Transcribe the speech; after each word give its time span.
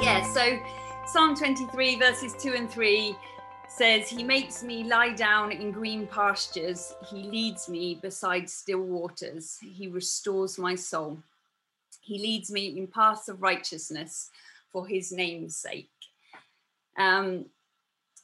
Yeah, 0.00 0.22
so 0.22 0.58
Psalm 1.06 1.34
23, 1.34 1.98
verses 1.98 2.32
2 2.38 2.54
and 2.54 2.70
3 2.70 3.16
says, 3.68 4.08
He 4.08 4.22
makes 4.22 4.62
me 4.62 4.84
lie 4.84 5.12
down 5.12 5.50
in 5.50 5.72
green 5.72 6.06
pastures. 6.06 6.94
He 7.10 7.24
leads 7.24 7.68
me 7.68 7.98
beside 8.00 8.48
still 8.48 8.80
waters. 8.82 9.58
He 9.60 9.88
restores 9.88 10.56
my 10.56 10.76
soul. 10.76 11.18
He 12.00 12.18
leads 12.18 12.50
me 12.50 12.78
in 12.78 12.86
paths 12.86 13.28
of 13.28 13.42
righteousness 13.42 14.30
for 14.70 14.86
his 14.86 15.10
name's 15.10 15.56
sake. 15.56 15.90
Um, 16.96 17.46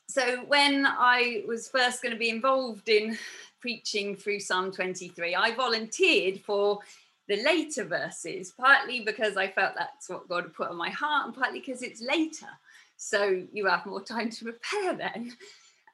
so, 0.08 0.44
when 0.46 0.86
I 0.86 1.42
was 1.48 1.68
first 1.68 2.02
going 2.02 2.12
to 2.12 2.18
be 2.18 2.30
involved 2.30 2.88
in 2.88 3.18
preaching 3.60 4.14
through 4.14 4.40
Psalm 4.40 4.70
23, 4.70 5.34
I 5.34 5.54
volunteered 5.54 6.40
for 6.40 6.78
the 7.28 7.42
later 7.42 7.84
verses, 7.84 8.52
partly 8.58 9.00
because 9.00 9.36
I 9.36 9.48
felt 9.48 9.74
that's 9.76 10.08
what 10.08 10.28
God 10.28 10.52
put 10.54 10.68
on 10.68 10.76
my 10.76 10.90
heart, 10.90 11.26
and 11.26 11.34
partly 11.34 11.60
because 11.60 11.82
it's 11.82 12.02
later. 12.02 12.48
So 12.96 13.44
you 13.52 13.66
have 13.66 13.86
more 13.86 14.02
time 14.02 14.30
to 14.30 14.44
prepare 14.44 14.94
then. 14.94 15.32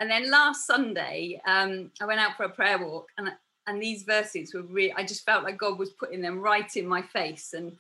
And 0.01 0.11
then 0.11 0.31
last 0.31 0.67
Sunday, 0.67 1.41
um, 1.47 1.91
I 2.01 2.07
went 2.07 2.21
out 2.21 2.37
for 2.37 2.45
a 2.45 2.49
prayer 2.49 2.79
walk, 2.79 3.09
and 3.19 3.31
and 3.67 3.81
these 3.81 4.03
verses 4.03 4.55
were 4.55 4.63
really. 4.63 4.93
I 4.95 5.05
just 5.05 5.25
felt 5.25 5.45
like 5.45 5.59
God 5.59 5.79
was 5.79 5.91
putting 5.91 6.23
them 6.23 6.41
right 6.41 6.75
in 6.77 6.87
my 6.87 7.03
face, 7.03 7.53
and 7.53 7.77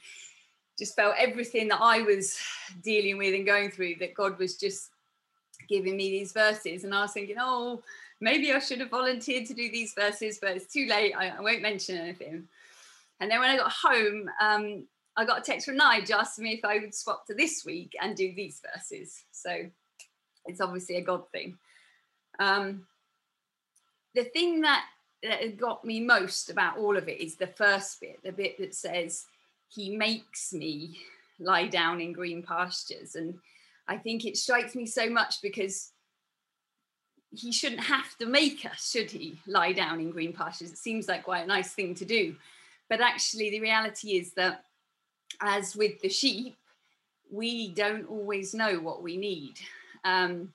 just 0.78 0.94
felt 0.94 1.16
everything 1.18 1.68
that 1.68 1.80
I 1.80 2.02
was 2.02 2.38
dealing 2.82 3.18
with 3.18 3.34
and 3.34 3.46
going 3.46 3.70
through. 3.70 3.96
That 3.96 4.14
God 4.14 4.38
was 4.38 4.56
just 4.56 4.90
giving 5.68 5.96
me 5.96 6.10
these 6.10 6.32
verses, 6.32 6.84
and 6.84 6.94
I 6.94 7.02
was 7.02 7.12
thinking, 7.12 7.36
oh, 7.40 7.82
maybe 8.20 8.52
I 8.52 8.58
should 8.58 8.80
have 8.80 8.90
volunteered 8.90 9.46
to 9.46 9.54
do 9.54 9.70
these 9.70 9.94
verses, 9.94 10.38
but 10.40 10.56
it's 10.56 10.72
too 10.72 10.86
late. 10.86 11.14
I, 11.16 11.30
I 11.30 11.40
won't 11.40 11.62
mention 11.62 11.96
anything. 11.96 12.46
And 13.20 13.30
then 13.30 13.40
when 13.40 13.50
I 13.50 13.56
got 13.56 13.72
home, 13.72 14.28
um, 14.40 14.86
I 15.16 15.24
got 15.24 15.40
a 15.40 15.42
text 15.42 15.66
from 15.66 15.76
Nigel 15.76 16.20
asking 16.20 16.44
me 16.44 16.54
if 16.54 16.64
I 16.64 16.78
would 16.78 16.94
swap 16.94 17.26
to 17.26 17.34
this 17.34 17.64
week 17.64 17.94
and 18.00 18.16
do 18.16 18.32
these 18.34 18.60
verses. 18.74 19.24
So 19.30 19.50
it's 20.46 20.60
obviously 20.60 20.96
a 20.96 21.02
God 21.02 21.28
thing. 21.30 21.58
Um, 22.38 22.86
the 24.14 24.24
thing 24.24 24.62
that, 24.62 24.84
that 25.22 25.58
got 25.58 25.84
me 25.84 26.00
most 26.00 26.50
about 26.50 26.78
all 26.78 26.96
of 26.96 27.08
it 27.08 27.20
is 27.20 27.36
the 27.36 27.46
first 27.46 28.00
bit, 28.00 28.22
the 28.24 28.32
bit 28.32 28.58
that 28.58 28.74
says, 28.74 29.26
He 29.68 29.94
makes 29.96 30.52
me 30.52 30.98
lie 31.38 31.66
down 31.66 32.00
in 32.00 32.12
green 32.12 32.42
pastures. 32.42 33.14
And 33.14 33.38
I 33.88 33.98
think 33.98 34.24
it 34.24 34.36
strikes 34.36 34.74
me 34.74 34.86
so 34.86 35.10
much 35.10 35.42
because 35.42 35.92
he 37.32 37.52
shouldn't 37.52 37.82
have 37.82 38.16
to 38.18 38.26
make 38.26 38.64
us, 38.64 38.90
should 38.90 39.10
he, 39.10 39.38
lie 39.46 39.72
down 39.72 40.00
in 40.00 40.10
green 40.10 40.32
pastures? 40.32 40.72
It 40.72 40.78
seems 40.78 41.08
like 41.08 41.24
quite 41.24 41.44
a 41.44 41.46
nice 41.46 41.72
thing 41.72 41.94
to 41.96 42.04
do. 42.04 42.36
But 42.90 43.00
actually, 43.00 43.50
the 43.50 43.60
reality 43.60 44.18
is 44.18 44.32
that, 44.32 44.64
as 45.40 45.76
with 45.76 46.02
the 46.02 46.10
sheep, 46.10 46.56
we 47.30 47.72
don't 47.72 48.08
always 48.10 48.52
know 48.52 48.80
what 48.80 49.02
we 49.02 49.16
need. 49.16 49.54
Um, 50.04 50.52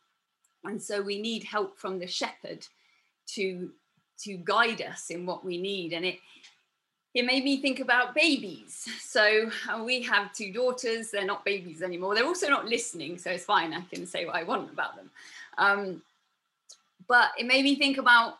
and 0.65 0.81
so 0.81 1.01
we 1.01 1.19
need 1.19 1.45
help 1.45 1.79
from 1.79 1.97
the 1.97 2.07
shepherd 2.07 2.67
to 3.27 3.71
to 4.17 4.37
guide 4.37 4.81
us 4.81 5.09
in 5.09 5.25
what 5.25 5.43
we 5.43 5.57
need. 5.57 5.93
And 5.93 6.05
it 6.05 6.19
it 7.13 7.25
made 7.25 7.45
me 7.45 7.61
think 7.61 7.79
about 7.79 8.13
babies. 8.13 8.85
So 8.99 9.49
uh, 9.71 9.81
we 9.81 10.01
have 10.01 10.33
two 10.33 10.51
daughters. 10.51 11.11
They're 11.11 11.25
not 11.25 11.45
babies 11.45 11.81
anymore. 11.81 12.13
They're 12.13 12.25
also 12.25 12.49
not 12.49 12.65
listening 12.65 13.17
so 13.17 13.31
it's 13.31 13.45
fine. 13.45 13.73
I 13.73 13.81
can 13.89 14.05
say 14.05 14.25
what 14.25 14.35
i 14.35 14.43
want 14.43 14.69
about 14.69 14.97
them. 14.97 15.09
Um, 15.57 16.01
but 17.07 17.29
it 17.37 17.45
made 17.45 17.63
me 17.63 17.75
think 17.75 17.97
about 17.97 18.39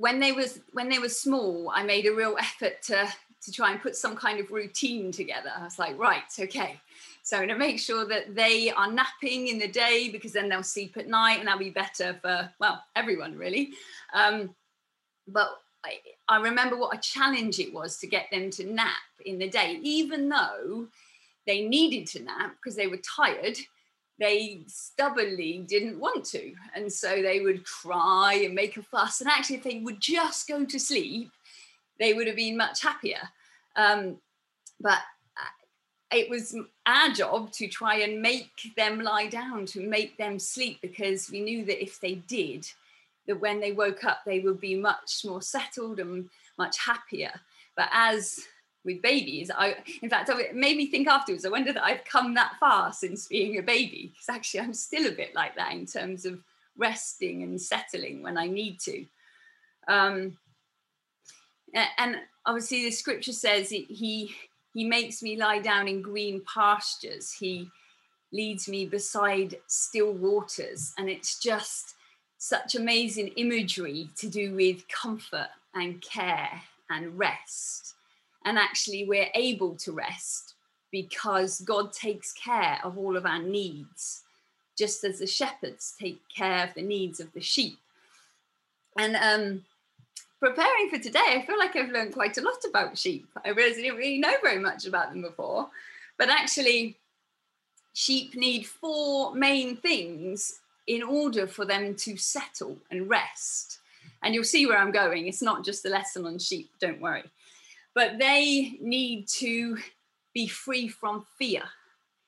when 0.00 0.18
they 0.18 0.32
was 0.32 0.60
when 0.72 0.88
they 0.88 0.98
were 0.98 1.10
small, 1.10 1.70
I 1.74 1.84
made 1.84 2.06
a 2.06 2.14
real 2.14 2.36
effort 2.40 2.82
to 2.84 3.06
to 3.42 3.52
try 3.52 3.70
and 3.70 3.80
put 3.80 3.96
some 3.96 4.16
kind 4.16 4.40
of 4.40 4.50
routine 4.50 5.12
together. 5.12 5.50
I 5.56 5.64
was 5.64 5.78
like, 5.78 5.98
right, 5.98 6.22
okay. 6.38 6.80
So 7.22 7.38
I'm 7.38 7.48
to 7.48 7.56
make 7.56 7.78
sure 7.78 8.06
that 8.06 8.34
they 8.34 8.70
are 8.70 8.90
napping 8.90 9.48
in 9.48 9.58
the 9.58 9.68
day 9.68 10.08
because 10.10 10.32
then 10.32 10.48
they'll 10.48 10.62
sleep 10.62 10.96
at 10.96 11.08
night 11.08 11.38
and 11.38 11.46
that'll 11.46 11.58
be 11.58 11.70
better 11.70 12.18
for 12.22 12.50
well 12.58 12.82
everyone 12.96 13.36
really. 13.36 13.70
Um, 14.14 14.54
but 15.28 15.50
I, 15.84 15.98
I 16.28 16.40
remember 16.40 16.76
what 16.76 16.96
a 16.96 17.00
challenge 17.00 17.58
it 17.58 17.72
was 17.72 17.98
to 17.98 18.06
get 18.06 18.26
them 18.30 18.50
to 18.52 18.64
nap 18.64 19.04
in 19.24 19.38
the 19.38 19.48
day, 19.48 19.78
even 19.82 20.28
though 20.28 20.88
they 21.46 21.62
needed 21.66 22.06
to 22.08 22.22
nap 22.22 22.56
because 22.56 22.76
they 22.76 22.86
were 22.86 22.98
tired 22.98 23.58
they 24.20 24.60
stubbornly 24.66 25.64
didn't 25.66 25.98
want 25.98 26.24
to. 26.26 26.52
And 26.74 26.92
so 26.92 27.22
they 27.22 27.40
would 27.40 27.64
cry 27.64 28.42
and 28.44 28.54
make 28.54 28.76
a 28.76 28.82
fuss. 28.82 29.20
And 29.20 29.30
actually, 29.30 29.56
if 29.56 29.64
they 29.64 29.78
would 29.78 29.98
just 29.98 30.46
go 30.46 30.64
to 30.64 30.78
sleep, 30.78 31.32
they 31.98 32.12
would 32.12 32.26
have 32.26 32.36
been 32.36 32.56
much 32.56 32.82
happier. 32.82 33.22
Um, 33.76 34.18
but 34.78 34.98
uh, 35.38 36.14
it 36.14 36.28
was 36.28 36.54
our 36.84 37.08
job 37.08 37.50
to 37.52 37.66
try 37.66 37.96
and 38.00 38.20
make 38.20 38.50
them 38.76 39.00
lie 39.00 39.26
down, 39.26 39.64
to 39.66 39.80
make 39.80 40.18
them 40.18 40.38
sleep, 40.38 40.78
because 40.82 41.30
we 41.30 41.40
knew 41.40 41.64
that 41.64 41.82
if 41.82 41.98
they 41.98 42.16
did, 42.16 42.70
that 43.26 43.40
when 43.40 43.58
they 43.58 43.72
woke 43.72 44.04
up, 44.04 44.18
they 44.26 44.40
would 44.40 44.60
be 44.60 44.74
much 44.74 45.24
more 45.24 45.40
settled 45.40 45.98
and 45.98 46.28
much 46.58 46.78
happier. 46.78 47.32
But 47.74 47.88
as 47.90 48.46
with 48.84 49.02
babies. 49.02 49.50
I, 49.56 49.76
in 50.02 50.08
fact, 50.08 50.28
it 50.30 50.54
made 50.54 50.76
me 50.76 50.86
think 50.86 51.08
afterwards. 51.08 51.44
I 51.44 51.50
wonder 51.50 51.72
that 51.72 51.84
I've 51.84 52.04
come 52.04 52.34
that 52.34 52.56
far 52.58 52.92
since 52.92 53.26
being 53.26 53.58
a 53.58 53.62
baby, 53.62 54.12
because 54.12 54.28
actually 54.28 54.60
I'm 54.60 54.74
still 54.74 55.06
a 55.06 55.14
bit 55.14 55.34
like 55.34 55.56
that 55.56 55.72
in 55.72 55.86
terms 55.86 56.24
of 56.24 56.40
resting 56.76 57.42
and 57.42 57.60
settling 57.60 58.22
when 58.22 58.38
I 58.38 58.46
need 58.46 58.80
to. 58.80 59.04
Um, 59.88 60.38
and 61.98 62.16
obviously, 62.46 62.84
the 62.84 62.90
scripture 62.90 63.32
says 63.32 63.70
he 63.70 64.34
he 64.72 64.84
makes 64.84 65.22
me 65.22 65.36
lie 65.36 65.58
down 65.58 65.88
in 65.88 66.00
green 66.02 66.42
pastures. 66.52 67.32
He 67.32 67.68
leads 68.32 68.68
me 68.68 68.86
beside 68.86 69.56
still 69.66 70.12
waters, 70.12 70.92
and 70.98 71.08
it's 71.08 71.38
just 71.38 71.94
such 72.38 72.74
amazing 72.74 73.28
imagery 73.36 74.08
to 74.16 74.28
do 74.28 74.54
with 74.54 74.88
comfort 74.88 75.48
and 75.74 76.00
care 76.00 76.62
and 76.88 77.16
rest 77.18 77.94
and 78.44 78.58
actually, 78.58 79.04
we're 79.04 79.28
able 79.34 79.74
to 79.76 79.92
rest 79.92 80.54
because 80.90 81.60
God 81.60 81.92
takes 81.92 82.32
care 82.32 82.78
of 82.82 82.96
all 82.96 83.16
of 83.16 83.26
our 83.26 83.38
needs, 83.38 84.22
just 84.76 85.04
as 85.04 85.18
the 85.18 85.26
shepherds 85.26 85.94
take 86.00 86.20
care 86.34 86.64
of 86.64 86.74
the 86.74 86.82
needs 86.82 87.20
of 87.20 87.32
the 87.32 87.40
sheep. 87.40 87.78
And 88.98 89.14
um, 89.16 89.64
preparing 90.40 90.88
for 90.90 90.98
today, 90.98 91.20
I 91.26 91.44
feel 91.46 91.58
like 91.58 91.76
I've 91.76 91.90
learned 91.90 92.14
quite 92.14 92.38
a 92.38 92.42
lot 92.42 92.64
about 92.68 92.98
sheep. 92.98 93.26
I 93.44 93.50
realized 93.50 93.78
I 93.78 93.82
didn't 93.82 93.98
really 93.98 94.18
know 94.18 94.34
very 94.42 94.58
much 94.58 94.86
about 94.86 95.10
them 95.10 95.22
before, 95.22 95.68
but 96.18 96.30
actually, 96.30 96.96
sheep 97.92 98.34
need 98.34 98.66
four 98.66 99.34
main 99.34 99.76
things 99.76 100.60
in 100.86 101.02
order 101.02 101.46
for 101.46 101.66
them 101.66 101.94
to 101.94 102.16
settle 102.16 102.78
and 102.90 103.08
rest. 103.08 103.78
And 104.22 104.34
you'll 104.34 104.44
see 104.44 104.66
where 104.66 104.78
I'm 104.78 104.92
going. 104.92 105.28
It's 105.28 105.42
not 105.42 105.64
just 105.64 105.84
a 105.84 105.90
lesson 105.90 106.26
on 106.26 106.38
sheep, 106.38 106.70
don't 106.80 107.00
worry 107.00 107.30
but 107.94 108.18
they 108.18 108.78
need 108.80 109.26
to 109.28 109.78
be 110.32 110.46
free 110.46 110.88
from 110.88 111.26
fear. 111.38 111.62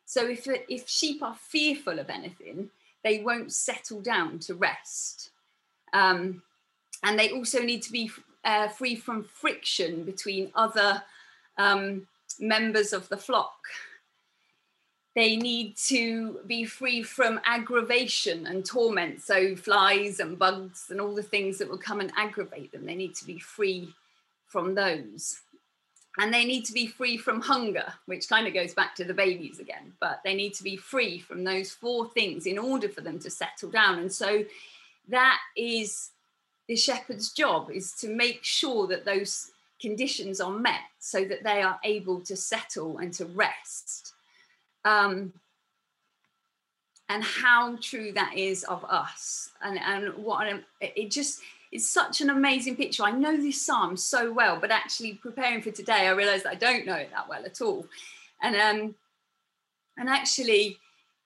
So 0.04 0.28
if, 0.28 0.46
if 0.68 0.88
sheep 0.88 1.22
are 1.22 1.36
fearful 1.36 1.98
of 1.98 2.10
anything, 2.10 2.70
they 3.04 3.20
won't 3.20 3.52
settle 3.52 4.00
down 4.00 4.38
to 4.40 4.54
rest. 4.54 5.30
Um, 5.92 6.42
and 7.02 7.18
they 7.18 7.30
also 7.30 7.60
need 7.62 7.82
to 7.82 7.92
be 7.92 8.10
uh, 8.44 8.68
free 8.68 8.96
from 8.96 9.24
friction 9.24 10.04
between 10.04 10.50
other 10.54 11.02
um, 11.58 12.06
members 12.38 12.92
of 12.92 13.08
the 13.08 13.16
flock. 13.16 13.56
They 15.14 15.36
need 15.36 15.76
to 15.88 16.40
be 16.46 16.64
free 16.64 17.02
from 17.02 17.40
aggravation 17.44 18.46
and 18.46 18.64
torment, 18.64 19.20
so 19.20 19.54
flies 19.56 20.20
and 20.20 20.38
bugs 20.38 20.86
and 20.88 21.00
all 21.00 21.14
the 21.14 21.22
things 21.22 21.58
that 21.58 21.68
will 21.68 21.78
come 21.78 22.00
and 22.00 22.10
aggravate 22.16 22.72
them. 22.72 22.86
They 22.86 22.94
need 22.94 23.14
to 23.16 23.26
be 23.26 23.38
free 23.38 23.94
from 24.46 24.74
those 24.74 25.40
and 26.18 26.32
they 26.32 26.44
need 26.44 26.64
to 26.66 26.72
be 26.72 26.86
free 26.86 27.16
from 27.16 27.40
hunger, 27.40 27.92
which 28.06 28.28
kind 28.28 28.46
of 28.46 28.52
goes 28.52 28.74
back 28.74 28.94
to 28.96 29.04
the 29.04 29.14
babies 29.14 29.60
again, 29.60 29.92
but 30.00 30.20
they 30.24 30.34
need 30.34 30.52
to 30.54 30.62
be 30.62 30.76
free 30.76 31.18
from 31.18 31.42
those 31.42 31.70
four 31.70 32.08
things 32.08 32.46
in 32.46 32.58
order 32.58 32.88
for 32.88 33.00
them 33.00 33.18
to 33.20 33.30
settle 33.30 33.70
down. 33.70 33.98
And 33.98 34.12
so 34.12 34.44
that 35.08 35.38
is 35.56 36.10
the 36.68 36.76
shepherd's 36.76 37.32
job 37.32 37.70
is 37.70 37.92
to 37.92 38.08
make 38.08 38.44
sure 38.44 38.86
that 38.88 39.04
those 39.04 39.52
conditions 39.80 40.40
are 40.40 40.52
met 40.52 40.80
so 40.98 41.24
that 41.24 41.42
they 41.42 41.62
are 41.62 41.80
able 41.82 42.20
to 42.20 42.36
settle 42.36 42.98
and 42.98 43.12
to 43.14 43.24
rest. 43.26 44.12
Um, 44.84 45.32
and 47.08 47.22
how 47.22 47.76
true 47.76 48.12
that 48.12 48.34
is 48.36 48.64
of 48.64 48.84
us 48.84 49.50
and, 49.60 49.78
and 49.78 50.14
what 50.14 50.46
it 50.80 51.10
just 51.10 51.40
it's 51.72 51.88
such 51.88 52.20
an 52.20 52.28
amazing 52.28 52.76
picture. 52.76 53.02
I 53.02 53.12
know 53.12 53.36
this 53.36 53.64
psalm 53.64 53.96
so 53.96 54.30
well, 54.30 54.58
but 54.60 54.70
actually 54.70 55.14
preparing 55.14 55.62
for 55.62 55.70
today, 55.70 56.06
I 56.06 56.10
realized 56.10 56.46
I 56.46 56.54
don't 56.54 56.86
know 56.86 56.96
it 56.96 57.10
that 57.12 57.28
well 57.28 57.44
at 57.44 57.62
all. 57.62 57.86
And 58.42 58.54
um, 58.56 58.94
and 59.96 60.08
actually, 60.08 60.78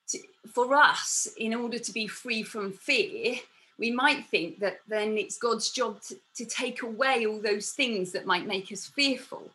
to, 0.08 0.19
for 0.54 0.72
us, 0.75 1.26
in 1.37 1.52
order 1.52 1.81
to 1.81 1.93
be 1.93 2.06
free 2.06 2.44
from 2.44 2.72
fear, 2.72 3.34
we 3.78 3.90
might 3.90 4.26
think 4.26 4.60
that 4.60 4.78
then 4.87 5.19
it's 5.19 5.37
God's 5.37 5.70
job 5.70 6.00
to, 6.02 6.16
to 6.37 6.44
take 6.44 6.82
away 6.82 7.26
all 7.26 7.40
those 7.40 7.70
things 7.70 8.12
that 8.12 8.25
might 8.25 8.46
make 8.46 8.70
us 8.70 8.87
fearful. 8.87 9.50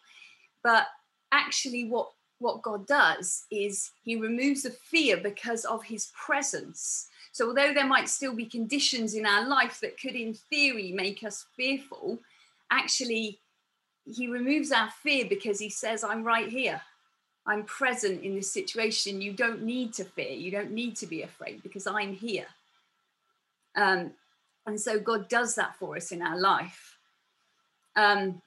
But 0.62 0.88
actually, 1.32 1.86
what 1.86 2.10
what 2.40 2.64
God 2.64 2.86
does 2.86 3.46
is 3.50 3.92
he 4.04 4.18
removes 4.18 4.64
the 4.64 4.72
fear 4.72 5.16
because 5.16 5.64
of 5.64 5.84
his 5.84 6.12
presence. 6.16 7.08
So, 7.32 7.48
although 7.48 7.74
there 7.74 7.88
might 7.88 8.10
still 8.10 8.36
be 8.36 8.46
conditions 8.46 9.14
in 9.14 9.26
our 9.26 9.48
life 9.48 9.80
that 9.82 10.00
could, 10.00 10.16
in 10.16 10.34
theory, 10.34 10.92
make 10.92 11.24
us 11.24 11.46
fearful, 11.56 12.20
actually, 12.70 13.40
he 14.06 14.28
removes 14.28 14.72
our 14.72 14.90
fear 14.90 15.26
because 15.28 15.60
he 15.60 15.70
says, 15.70 16.04
I'm 16.04 16.24
right 16.24 16.50
here. 16.50 16.82
I'm 17.46 17.64
present 17.64 18.24
in 18.24 18.36
this 18.36 18.52
situation. 18.52 19.22
You 19.22 19.34
don't 19.34 19.64
need 19.64 19.94
to 19.96 20.04
fear. 20.04 20.32
You 20.32 20.52
don't 20.52 20.72
need 20.72 20.96
to 20.98 21.08
be 21.08 21.22
afraid 21.22 21.64
because 21.64 21.88
I'm 21.88 22.14
here. 22.14 22.46
Um, 23.76 24.12
and 24.68 24.80
so 24.80 25.00
God 25.00 25.28
does 25.30 25.56
that 25.56 25.76
for 25.78 25.96
us 25.96 26.12
in 26.12 26.22
our 26.22 26.38
life. 26.38 26.98
Um, 27.96 28.42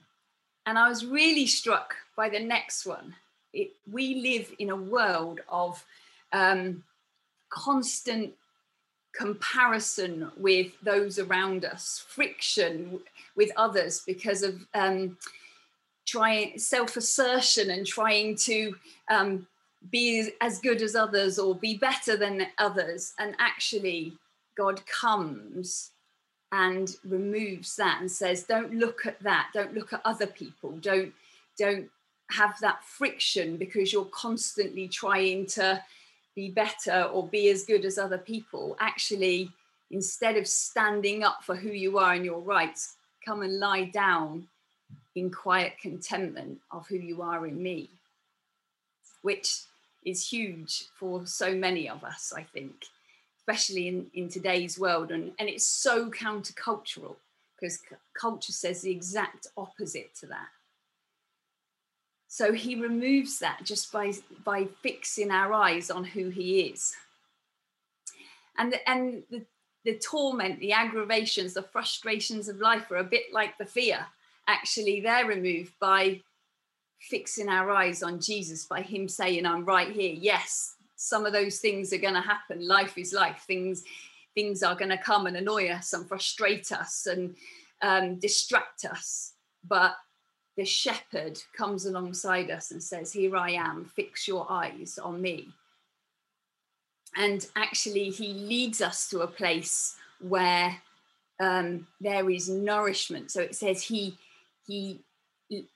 and 0.66 0.78
I 0.78 0.88
was 0.88 1.04
really 1.04 1.46
struck 1.46 1.94
by 2.16 2.28
the 2.28 2.40
next 2.40 2.86
one. 2.86 3.14
It, 3.52 3.72
we 3.90 4.16
live 4.16 4.52
in 4.58 4.70
a 4.70 4.76
world 4.76 5.40
of 5.48 5.84
um, 6.32 6.84
constant 7.50 8.32
comparison 9.16 10.30
with 10.36 10.72
those 10.82 11.18
around 11.18 11.64
us, 11.64 12.04
friction 12.08 13.00
with 13.36 13.50
others 13.56 14.02
because 14.06 14.42
of 14.42 14.60
um, 14.74 15.16
trying 16.06 16.58
self-assertion 16.58 17.70
and 17.70 17.86
trying 17.86 18.36
to 18.36 18.74
um, 19.08 19.46
be 19.90 20.30
as 20.40 20.58
good 20.58 20.82
as 20.82 20.94
others 20.94 21.38
or 21.38 21.54
be 21.54 21.76
better 21.76 22.16
than 22.16 22.46
others. 22.58 23.14
And 23.18 23.34
actually, 23.38 24.12
God 24.56 24.84
comes 24.86 25.90
and 26.52 26.96
removes 27.04 27.74
that 27.74 28.00
and 28.00 28.10
says 28.10 28.44
don't 28.44 28.72
look 28.72 29.06
at 29.06 29.20
that 29.20 29.48
don't 29.52 29.74
look 29.74 29.92
at 29.92 30.00
other 30.04 30.26
people 30.26 30.70
don't 30.80 31.12
don't 31.58 31.90
have 32.30 32.54
that 32.60 32.84
friction 32.84 33.56
because 33.56 33.92
you're 33.92 34.04
constantly 34.06 34.86
trying 34.86 35.46
to 35.46 35.82
be 36.34 36.50
better 36.50 37.04
or 37.12 37.26
be 37.26 37.50
as 37.50 37.64
good 37.64 37.84
as 37.84 37.98
other 37.98 38.18
people 38.18 38.76
actually 38.80 39.50
instead 39.90 40.36
of 40.36 40.46
standing 40.46 41.22
up 41.22 41.42
for 41.42 41.54
who 41.54 41.70
you 41.70 41.98
are 41.98 42.14
and 42.14 42.24
your 42.24 42.40
rights 42.40 42.96
come 43.24 43.42
and 43.42 43.58
lie 43.58 43.84
down 43.84 44.46
in 45.14 45.30
quiet 45.30 45.72
contentment 45.80 46.58
of 46.70 46.86
who 46.88 46.96
you 46.96 47.22
are 47.22 47.46
in 47.46 47.62
me 47.62 47.88
which 49.22 49.60
is 50.04 50.28
huge 50.28 50.84
for 50.98 51.26
so 51.26 51.54
many 51.54 51.88
of 51.88 52.02
us 52.04 52.32
i 52.36 52.42
think 52.42 52.74
especially 53.46 53.88
in, 53.88 54.06
in 54.14 54.28
today's 54.28 54.78
world. 54.78 55.10
And, 55.10 55.32
and 55.38 55.48
it's 55.48 55.66
so 55.66 56.10
countercultural 56.10 57.16
because 57.60 57.80
culture 58.18 58.52
says 58.52 58.82
the 58.82 58.90
exact 58.90 59.48
opposite 59.56 60.14
to 60.20 60.26
that. 60.26 60.48
So 62.34 62.52
he 62.52 62.74
removes 62.74 63.38
that 63.38 63.60
just 63.62 63.92
by, 63.92 64.12
by 64.42 64.66
fixing 64.82 65.30
our 65.30 65.52
eyes 65.52 65.88
on 65.88 66.02
who 66.02 66.30
he 66.30 66.62
is. 66.62 66.92
And, 68.58 68.72
the, 68.72 68.90
and 68.90 69.22
the, 69.30 69.44
the 69.84 70.00
torment, 70.00 70.58
the 70.58 70.72
aggravations, 70.72 71.54
the 71.54 71.62
frustrations 71.62 72.48
of 72.48 72.58
life 72.58 72.90
are 72.90 72.96
a 72.96 73.04
bit 73.04 73.32
like 73.32 73.56
the 73.56 73.64
fear. 73.64 74.04
Actually, 74.48 75.00
they're 75.00 75.26
removed 75.26 75.74
by 75.78 76.22
fixing 76.98 77.48
our 77.48 77.70
eyes 77.70 78.02
on 78.02 78.18
Jesus, 78.18 78.64
by 78.64 78.80
him 78.80 79.06
saying, 79.08 79.46
I'm 79.46 79.64
right 79.64 79.92
here. 79.92 80.12
Yes, 80.12 80.74
some 80.96 81.26
of 81.26 81.32
those 81.32 81.60
things 81.60 81.92
are 81.92 81.98
going 81.98 82.14
to 82.14 82.20
happen 82.20 82.66
life 82.66 82.98
is 82.98 83.12
life 83.12 83.44
things 83.46 83.84
things 84.34 84.64
are 84.64 84.74
going 84.74 84.90
to 84.90 84.98
come 84.98 85.26
and 85.26 85.36
annoy 85.36 85.68
us 85.68 85.92
and 85.92 86.08
frustrate 86.08 86.72
us 86.72 87.06
and 87.06 87.36
um, 87.82 88.18
distract 88.18 88.84
us 88.86 89.34
but 89.68 89.96
the 90.56 90.64
shepherd 90.64 91.40
comes 91.56 91.86
alongside 91.86 92.50
us 92.50 92.70
and 92.70 92.82
says 92.82 93.12
here 93.12 93.36
i 93.36 93.50
am 93.50 93.84
fix 93.96 94.26
your 94.28 94.46
eyes 94.50 94.98
on 94.98 95.20
me 95.20 95.48
and 97.16 97.46
actually 97.56 98.10
he 98.10 98.32
leads 98.32 98.80
us 98.80 99.08
to 99.08 99.20
a 99.20 99.26
place 99.26 99.96
where 100.20 100.76
um, 101.40 101.86
there 102.00 102.30
is 102.30 102.48
nourishment 102.48 103.30
so 103.30 103.40
it 103.40 103.54
says 103.54 103.82
he 103.82 104.16
he 104.66 105.00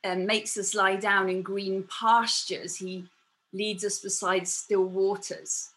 uh, 0.04 0.14
makes 0.14 0.56
us 0.56 0.74
lie 0.74 0.96
down 0.96 1.28
in 1.28 1.42
green 1.42 1.84
pastures 1.90 2.76
he 2.76 3.04
leads 3.52 3.84
us 3.84 3.98
beside 3.98 4.46
still 4.46 4.84
waters. 4.84 5.70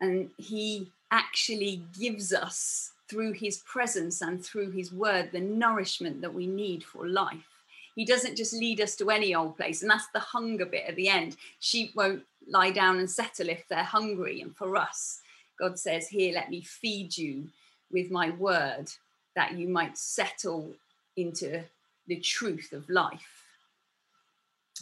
And 0.00 0.30
he 0.36 0.90
actually 1.10 1.82
gives 1.98 2.32
us, 2.32 2.92
through 3.08 3.32
his 3.32 3.58
presence 3.58 4.20
and 4.20 4.44
through 4.44 4.72
his 4.72 4.92
word, 4.92 5.30
the 5.30 5.40
nourishment 5.40 6.20
that 6.20 6.34
we 6.34 6.46
need 6.46 6.82
for 6.82 7.06
life. 7.06 7.55
He 7.96 8.04
doesn't 8.04 8.36
just 8.36 8.52
lead 8.52 8.80
us 8.80 8.94
to 8.96 9.10
any 9.10 9.34
old 9.34 9.56
place. 9.56 9.82
And 9.82 9.90
that's 9.90 10.06
the 10.08 10.20
hunger 10.20 10.66
bit 10.66 10.84
at 10.86 10.96
the 10.96 11.08
end. 11.08 11.36
Sheep 11.58 11.96
won't 11.96 12.22
lie 12.46 12.70
down 12.70 12.98
and 12.98 13.10
settle 13.10 13.48
if 13.48 13.66
they're 13.68 13.82
hungry. 13.82 14.42
And 14.42 14.54
for 14.54 14.76
us, 14.76 15.20
God 15.58 15.78
says, 15.78 16.06
Here, 16.06 16.34
let 16.34 16.50
me 16.50 16.60
feed 16.60 17.16
you 17.16 17.48
with 17.90 18.10
my 18.10 18.30
word 18.30 18.92
that 19.34 19.56
you 19.56 19.66
might 19.66 19.96
settle 19.96 20.72
into 21.16 21.62
the 22.06 22.16
truth 22.16 22.72
of 22.72 22.88
life. 22.90 23.44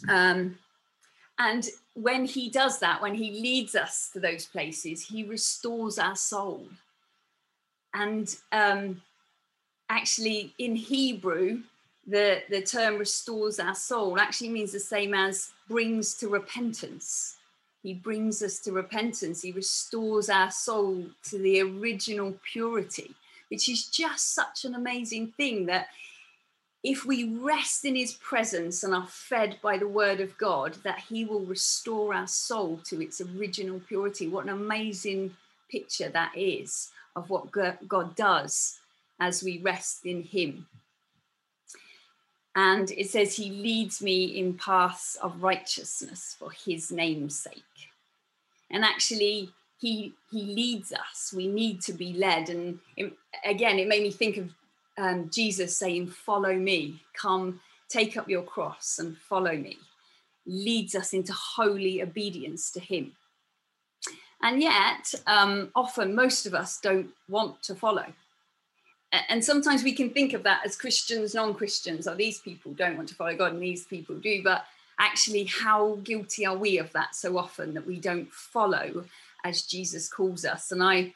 Um, 0.09 0.57
and 1.39 1.67
when 1.93 2.25
he 2.25 2.49
does 2.49 2.79
that, 2.79 3.01
when 3.01 3.15
he 3.15 3.41
leads 3.41 3.75
us 3.75 4.09
to 4.13 4.19
those 4.19 4.45
places, 4.45 5.07
he 5.07 5.23
restores 5.23 5.97
our 5.97 6.15
soul. 6.15 6.67
And 7.93 8.33
um, 8.51 9.01
actually, 9.89 10.53
in 10.57 10.75
Hebrew, 10.75 11.61
the, 12.07 12.43
the 12.49 12.61
term 12.61 12.97
restores 12.97 13.59
our 13.59 13.75
soul 13.75 14.19
actually 14.19 14.49
means 14.49 14.71
the 14.71 14.79
same 14.79 15.13
as 15.13 15.51
brings 15.67 16.13
to 16.15 16.29
repentance. 16.29 17.37
He 17.81 17.93
brings 17.93 18.41
us 18.41 18.59
to 18.59 18.71
repentance. 18.71 19.41
He 19.41 19.51
restores 19.51 20.29
our 20.29 20.51
soul 20.51 21.05
to 21.25 21.37
the 21.37 21.61
original 21.61 22.35
purity, 22.51 23.13
which 23.49 23.69
is 23.69 23.87
just 23.87 24.33
such 24.33 24.65
an 24.65 24.75
amazing 24.75 25.33
thing 25.37 25.65
that 25.67 25.87
if 26.83 27.03
we 27.03 27.37
rest 27.39 27.83
in 27.83 27.95
his 27.95 28.13
presence 28.13 28.83
and 28.83 28.93
are 28.93 29.07
fed 29.07 29.57
by 29.63 29.77
the 29.77 29.87
word 29.87 30.19
of 30.19 30.37
God, 30.37 30.77
that 30.83 30.99
he 31.09 31.25
will 31.25 31.39
restore 31.39 32.13
our 32.13 32.27
soul 32.27 32.79
to 32.85 33.01
its 33.01 33.21
original 33.21 33.79
purity. 33.87 34.27
What 34.27 34.45
an 34.45 34.51
amazing 34.51 35.35
picture 35.71 36.09
that 36.09 36.31
is 36.37 36.91
of 37.15 37.31
what 37.31 37.51
God 37.51 38.15
does 38.15 38.77
as 39.19 39.43
we 39.43 39.57
rest 39.59 40.05
in 40.05 40.21
him. 40.21 40.67
And 42.55 42.89
it 42.91 43.09
says, 43.09 43.35
He 43.35 43.51
leads 43.51 44.01
me 44.01 44.37
in 44.39 44.53
paths 44.53 45.17
of 45.21 45.43
righteousness 45.43 46.35
for 46.39 46.51
His 46.51 46.91
name's 46.91 47.37
sake. 47.37 47.63
And 48.71 48.85
actually, 48.85 49.49
He 49.77 50.13
He 50.31 50.43
leads 50.43 50.93
us. 50.93 51.33
We 51.35 51.47
need 51.47 51.81
to 51.81 51.93
be 51.93 52.13
led. 52.13 52.49
And 52.49 52.79
it, 52.95 53.13
again, 53.43 53.77
it 53.77 53.87
made 53.87 54.03
me 54.03 54.11
think 54.11 54.37
of 54.37 54.49
um, 54.97 55.29
Jesus 55.29 55.77
saying, 55.77 56.07
Follow 56.07 56.55
me, 56.55 57.01
come 57.13 57.59
take 57.89 58.17
up 58.17 58.29
your 58.29 58.43
cross 58.43 58.97
and 58.99 59.17
follow 59.17 59.55
me, 59.55 59.77
leads 60.45 60.95
us 60.95 61.13
into 61.13 61.33
holy 61.33 62.01
obedience 62.01 62.71
to 62.71 62.79
Him. 62.79 63.11
And 64.41 64.61
yet, 64.61 65.13
um, 65.27 65.71
often 65.75 66.15
most 66.15 66.45
of 66.45 66.53
us 66.53 66.79
don't 66.79 67.09
want 67.27 67.61
to 67.63 67.75
follow. 67.75 68.05
And 69.29 69.43
sometimes 69.43 69.83
we 69.83 69.93
can 69.93 70.09
think 70.09 70.33
of 70.33 70.43
that 70.43 70.61
as 70.65 70.75
Christians, 70.75 71.33
non 71.33 71.53
Christians, 71.53 72.07
or 72.07 72.15
these 72.15 72.39
people 72.39 72.73
don't 72.73 72.97
want 72.97 73.09
to 73.09 73.15
follow 73.15 73.35
God 73.35 73.53
and 73.53 73.61
these 73.61 73.85
people 73.85 74.15
do. 74.15 74.43
But 74.43 74.65
actually, 74.99 75.45
how 75.45 75.99
guilty 76.03 76.45
are 76.45 76.57
we 76.57 76.77
of 76.77 76.91
that 76.93 77.15
so 77.15 77.37
often 77.37 77.73
that 77.73 77.87
we 77.87 77.99
don't 77.99 78.31
follow 78.31 79.05
as 79.43 79.61
Jesus 79.61 80.09
calls 80.09 80.43
us? 80.43 80.71
And 80.71 80.83
I 80.83 81.13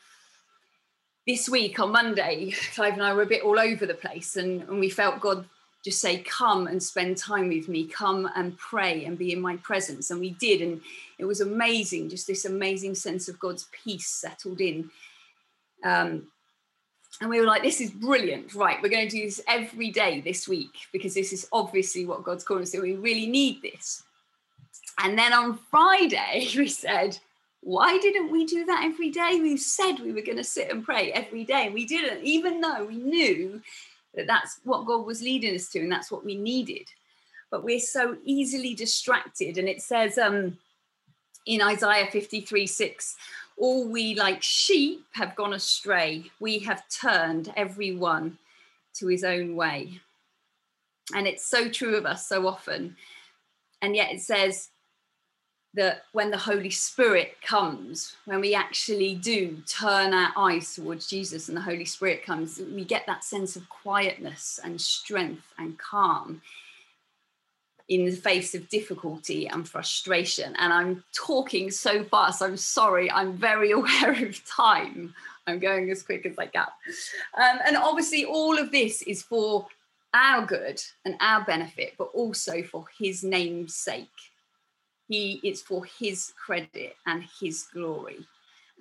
this 1.27 1.49
week 1.49 1.79
on 1.79 1.91
Monday, 1.91 2.51
Clive 2.73 2.93
and 2.93 3.03
I 3.03 3.13
were 3.13 3.23
a 3.23 3.27
bit 3.27 3.43
all 3.43 3.59
over 3.59 3.85
the 3.85 3.93
place, 3.93 4.35
and, 4.35 4.63
and 4.63 4.79
we 4.79 4.89
felt 4.89 5.19
God 5.19 5.45
just 5.83 5.99
say, 5.99 6.19
Come 6.19 6.67
and 6.67 6.81
spend 6.81 7.17
time 7.17 7.49
with 7.49 7.67
me, 7.67 7.85
come 7.85 8.29
and 8.35 8.57
pray 8.57 9.05
and 9.05 9.17
be 9.17 9.31
in 9.31 9.41
my 9.41 9.57
presence. 9.57 10.09
And 10.09 10.19
we 10.19 10.31
did, 10.31 10.61
and 10.61 10.81
it 11.17 11.25
was 11.25 11.41
amazing, 11.41 12.09
just 12.09 12.27
this 12.27 12.45
amazing 12.45 12.95
sense 12.95 13.27
of 13.27 13.39
God's 13.39 13.67
peace 13.71 14.07
settled 14.07 14.61
in. 14.61 14.89
Um, 15.83 16.27
and 17.21 17.29
we 17.29 17.39
were 17.39 17.45
like, 17.45 17.63
This 17.63 17.81
is 17.81 17.91
brilliant, 17.91 18.53
right? 18.55 18.81
We're 18.81 18.89
going 18.89 19.07
to 19.07 19.17
do 19.17 19.25
this 19.25 19.41
every 19.47 19.91
day 19.91 20.21
this 20.21 20.47
week 20.47 20.71
because 20.91 21.13
this 21.13 21.33
is 21.33 21.47
obviously 21.51 22.05
what 22.05 22.23
God's 22.23 22.43
calling 22.43 22.63
us 22.63 22.71
to. 22.71 22.81
We 22.81 22.95
really 22.95 23.27
need 23.27 23.61
this. 23.61 24.03
And 25.01 25.17
then 25.17 25.33
on 25.33 25.59
Friday, 25.71 26.47
we 26.57 26.67
said, 26.67 27.17
why 27.61 27.97
didn't 27.97 28.31
we 28.31 28.45
do 28.45 28.65
that 28.65 28.83
every 28.85 29.09
day? 29.09 29.39
We 29.41 29.57
said 29.57 29.99
we 29.99 30.13
were 30.13 30.21
going 30.21 30.37
to 30.37 30.43
sit 30.43 30.71
and 30.71 30.83
pray 30.83 31.11
every 31.11 31.43
day, 31.43 31.65
and 31.65 31.73
we 31.73 31.85
didn't, 31.85 32.23
even 32.23 32.61
though 32.61 32.85
we 32.85 32.95
knew 32.95 33.61
that 34.15 34.27
that's 34.27 34.59
what 34.63 34.85
God 34.85 35.05
was 35.05 35.21
leading 35.21 35.55
us 35.55 35.69
to, 35.69 35.79
and 35.79 35.91
that's 35.91 36.11
what 36.11 36.23
we 36.23 36.35
needed. 36.35 36.87
But 37.51 37.63
we're 37.63 37.79
so 37.79 38.17
easily 38.23 38.75
distracted, 38.75 39.57
and 39.57 39.67
it 39.67 39.81
says 39.81 40.17
um, 40.17 40.57
in 41.45 41.61
Isaiah 41.61 42.07
53 42.09 42.65
6, 42.65 43.15
all 43.59 43.87
we 43.87 44.15
like 44.15 44.41
sheep 44.41 45.05
have 45.11 45.35
gone 45.35 45.53
astray. 45.53 46.25
We 46.39 46.59
have 46.59 46.83
turned 46.89 47.53
everyone 47.55 48.37
to 48.95 49.07
his 49.07 49.23
own 49.23 49.55
way. 49.55 49.99
And 51.13 51.27
it's 51.27 51.45
so 51.45 51.69
true 51.69 51.95
of 51.95 52.05
us 52.05 52.27
so 52.27 52.47
often. 52.47 52.95
And 53.81 53.95
yet 53.95 54.11
it 54.11 54.21
says, 54.21 54.69
that 55.73 56.03
when 56.13 56.31
the 56.31 56.37
Holy 56.37 56.69
Spirit 56.69 57.35
comes, 57.45 58.15
when 58.25 58.41
we 58.41 58.55
actually 58.55 59.15
do 59.15 59.57
turn 59.67 60.13
our 60.13 60.31
eyes 60.35 60.73
towards 60.73 61.07
Jesus 61.07 61.47
and 61.47 61.55
the 61.55 61.61
Holy 61.61 61.85
Spirit 61.85 62.25
comes, 62.25 62.59
we 62.73 62.83
get 62.83 63.05
that 63.05 63.23
sense 63.23 63.55
of 63.55 63.69
quietness 63.69 64.59
and 64.63 64.81
strength 64.81 65.53
and 65.57 65.77
calm 65.77 66.41
in 67.89 68.05
the 68.05 68.11
face 68.11 68.53
of 68.53 68.69
difficulty 68.69 69.47
and 69.47 69.67
frustration. 69.67 70.55
And 70.57 70.71
I'm 70.71 71.03
talking 71.13 71.71
so 71.71 72.03
fast, 72.03 72.41
I'm 72.41 72.57
sorry, 72.57 73.11
I'm 73.11 73.33
very 73.33 73.71
aware 73.79 74.11
of 74.25 74.45
time. 74.45 75.13
I'm 75.47 75.59
going 75.59 75.89
as 75.89 76.03
quick 76.03 76.25
as 76.25 76.37
I 76.37 76.45
can. 76.45 76.67
Um, 77.35 77.59
and 77.65 77.75
obviously, 77.75 78.23
all 78.25 78.57
of 78.57 78.71
this 78.71 79.01
is 79.01 79.23
for 79.23 79.67
our 80.13 80.45
good 80.45 80.81
and 81.05 81.15
our 81.19 81.43
benefit, 81.43 81.95
but 81.97 82.09
also 82.13 82.61
for 82.61 82.85
his 82.97 83.23
name's 83.23 83.75
sake. 83.75 84.07
He 85.07 85.39
it's 85.43 85.61
for 85.61 85.85
his 85.85 86.33
credit 86.45 86.95
and 87.07 87.23
his 87.41 87.63
glory. 87.73 88.27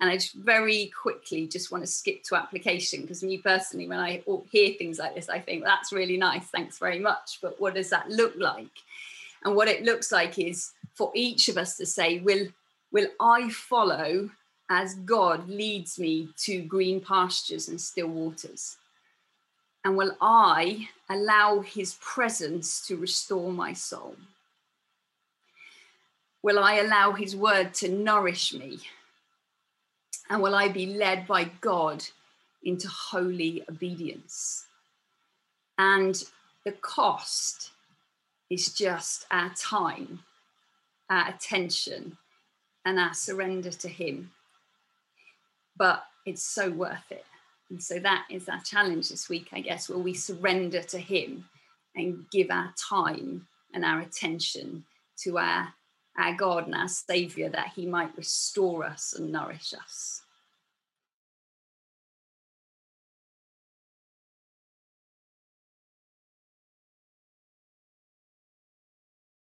And 0.01 0.09
I 0.09 0.15
just 0.15 0.33
very 0.33 0.91
quickly 0.99 1.45
just 1.47 1.71
want 1.71 1.83
to 1.83 1.87
skip 1.87 2.23
to 2.23 2.35
application 2.35 3.01
because 3.01 3.21
me 3.21 3.37
personally, 3.37 3.87
when 3.87 3.99
I 3.99 4.23
hear 4.49 4.73
things 4.73 4.97
like 4.97 5.13
this, 5.13 5.27
I 5.27 5.39
think 5.39 5.63
that's 5.63 5.91
really 5.91 6.15
nice. 6.15 6.45
Thanks 6.45 6.79
very 6.79 6.99
much. 6.99 7.39
But 7.41 7.59
what 7.59 7.75
does 7.75 7.89
that 7.89 8.09
look 8.09 8.33
like? 8.37 8.67
And 9.43 9.55
what 9.55 9.67
it 9.67 9.83
looks 9.83 10.11
like 10.11 10.39
is 10.39 10.71
for 10.93 11.11
each 11.13 11.49
of 11.49 11.57
us 11.57 11.75
to 11.77 11.85
say, 11.85 12.19
will, 12.19 12.47
will 12.91 13.07
I 13.19 13.49
follow 13.49 14.29
as 14.69 14.95
God 14.95 15.49
leads 15.49 15.99
me 15.99 16.29
to 16.43 16.61
green 16.61 17.01
pastures 17.01 17.67
and 17.67 17.79
still 17.81 18.07
waters? 18.07 18.77
And 19.83 19.97
will 19.97 20.15
I 20.21 20.89
allow 21.09 21.61
his 21.61 21.97
presence 22.01 22.85
to 22.87 22.95
restore 22.95 23.51
my 23.51 23.73
soul? 23.73 24.15
Will 26.41 26.59
I 26.59 26.75
allow 26.75 27.11
his 27.13 27.35
word 27.35 27.73
to 27.75 27.89
nourish 27.89 28.53
me? 28.53 28.79
And 30.29 30.41
will 30.41 30.55
I 30.55 30.67
be 30.69 30.85
led 30.85 31.27
by 31.27 31.45
God 31.61 32.03
into 32.63 32.87
holy 32.87 33.63
obedience? 33.69 34.65
And 35.77 36.21
the 36.65 36.73
cost 36.73 37.71
is 38.49 38.73
just 38.73 39.25
our 39.31 39.51
time, 39.55 40.19
our 41.09 41.29
attention, 41.29 42.17
and 42.85 42.99
our 42.99 43.13
surrender 43.13 43.71
to 43.71 43.87
him. 43.87 44.31
But 45.77 46.03
it's 46.25 46.43
so 46.43 46.69
worth 46.69 47.11
it. 47.11 47.25
And 47.69 47.81
so 47.81 47.99
that 47.99 48.25
is 48.29 48.49
our 48.49 48.61
challenge 48.61 49.09
this 49.09 49.29
week, 49.29 49.49
I 49.51 49.61
guess, 49.61 49.89
where 49.89 49.99
we 49.99 50.13
surrender 50.13 50.81
to 50.83 50.97
Him 50.97 51.45
and 51.95 52.25
give 52.31 52.49
our 52.49 52.73
time 52.77 53.47
and 53.73 53.85
our 53.85 53.99
attention 53.99 54.85
to 55.23 55.37
our, 55.37 55.73
our 56.19 56.33
God 56.33 56.65
and 56.65 56.75
our 56.75 56.87
Saviour 56.87 57.49
that 57.49 57.71
He 57.75 57.85
might 57.85 58.15
restore 58.17 58.83
us 58.83 59.13
and 59.13 59.31
nourish 59.31 59.73
us. 59.73 60.21